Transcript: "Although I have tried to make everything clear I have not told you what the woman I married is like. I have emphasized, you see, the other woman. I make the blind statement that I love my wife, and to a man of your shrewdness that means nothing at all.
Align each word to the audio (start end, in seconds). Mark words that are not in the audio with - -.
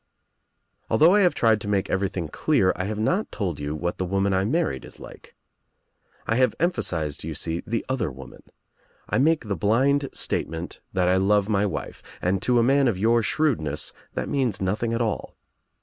"Although 0.89 1.13
I 1.13 1.21
have 1.21 1.35
tried 1.35 1.61
to 1.61 1.67
make 1.67 1.87
everything 1.87 2.27
clear 2.27 2.73
I 2.75 2.85
have 2.85 2.97
not 2.97 3.31
told 3.31 3.59
you 3.59 3.75
what 3.75 3.99
the 3.99 4.03
woman 4.05 4.33
I 4.33 4.45
married 4.45 4.83
is 4.83 4.99
like. 4.99 5.35
I 6.25 6.37
have 6.37 6.55
emphasized, 6.59 7.23
you 7.23 7.35
see, 7.35 7.61
the 7.67 7.85
other 7.87 8.11
woman. 8.11 8.41
I 9.07 9.19
make 9.19 9.47
the 9.47 9.55
blind 9.55 10.09
statement 10.11 10.81
that 10.91 11.07
I 11.07 11.17
love 11.17 11.49
my 11.49 11.67
wife, 11.67 12.01
and 12.19 12.41
to 12.41 12.57
a 12.57 12.63
man 12.63 12.87
of 12.87 12.97
your 12.97 13.21
shrewdness 13.21 13.93
that 14.15 14.27
means 14.27 14.59
nothing 14.59 14.91
at 14.91 15.01
all. 15.01 15.35